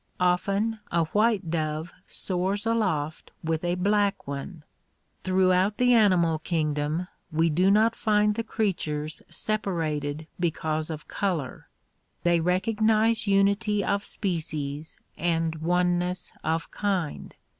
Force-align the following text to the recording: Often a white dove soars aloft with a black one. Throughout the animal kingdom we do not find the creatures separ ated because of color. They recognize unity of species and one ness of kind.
Often 0.19 0.79
a 0.91 1.03
white 1.03 1.51
dove 1.51 1.93
soars 2.07 2.65
aloft 2.65 3.29
with 3.43 3.63
a 3.63 3.75
black 3.75 4.25
one. 4.27 4.63
Throughout 5.23 5.77
the 5.77 5.93
animal 5.93 6.39
kingdom 6.39 7.07
we 7.31 7.51
do 7.51 7.69
not 7.69 7.95
find 7.95 8.33
the 8.33 8.43
creatures 8.43 9.21
separ 9.29 9.83
ated 9.83 10.25
because 10.39 10.89
of 10.89 11.07
color. 11.07 11.67
They 12.23 12.39
recognize 12.39 13.27
unity 13.27 13.83
of 13.85 14.03
species 14.03 14.97
and 15.19 15.57
one 15.57 15.99
ness 15.99 16.33
of 16.43 16.71
kind. 16.71 17.35